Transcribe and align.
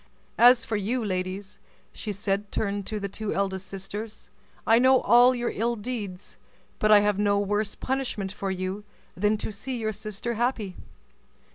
As 0.39 0.65
for 0.65 0.77
you, 0.77 1.05
ladies," 1.05 1.59
and 1.59 1.95
she 1.99 2.11
turned 2.49 2.87
to 2.87 2.99
the 2.99 3.07
two 3.07 3.35
elder 3.35 3.59
sisters, 3.59 4.31
"I 4.65 4.79
know 4.79 4.99
all 5.01 5.35
your 5.35 5.51
ill 5.53 5.75
deeds, 5.75 6.37
but 6.79 6.91
I 6.91 7.01
have 7.01 7.19
no 7.19 7.37
worse 7.37 7.75
punishment 7.75 8.31
for 8.31 8.49
you 8.49 8.83
than 9.15 9.37
to 9.37 9.51
see 9.51 9.77
your 9.77 9.93
sister 9.93 10.33
happy. 10.33 10.75